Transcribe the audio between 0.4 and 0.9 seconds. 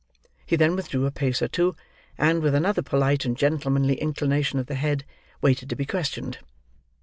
He then